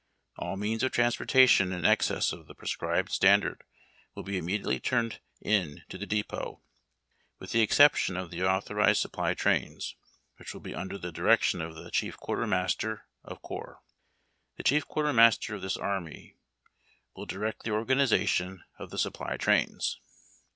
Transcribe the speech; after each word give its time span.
All 0.39 0.57
means 0.57 0.81
of 0.81 0.91
transportation 0.93 1.71
in 1.71 1.85
excess 1.85 2.33
of 2.33 2.39
th.e 2.47 2.55
prescribed 2.55 3.11
standard 3.11 3.61
will 4.15 4.23
be 4.23 4.39
immediately 4.39 4.79
turned 4.79 5.19
in 5.39 5.83
to 5.89 5.97
the 5.99 6.07
depot, 6.07 6.63
with' 7.37 7.51
the 7.51 7.61
exception 7.61 8.17
of 8.17 8.31
the 8.31 8.41
authorized 8.41 8.99
supply 8.99 9.35
trains, 9.35 9.93
which 10.37 10.55
will 10.55 10.59
be 10.61 10.73
under 10.73 10.97
the 10.97 11.11
direction 11.11 11.61
of 11.61 11.75
the 11.75 11.91
Chief 11.91 12.17
Quartermasters 12.17 13.01
of 13.23 13.43
Corps. 13.43 13.77
The 14.57 14.63
Chief 14.63 14.87
Quartermaster' 14.87 15.53
of 15.53 15.61
this 15.61 15.77
Army 15.77 16.35
will 17.15 17.27
direct 17.27 17.61
the 17.61 17.69
organization 17.69 18.63
of 18.79 18.89
the 18.89 18.97
supply 18.97 19.37
trains. 19.37 19.99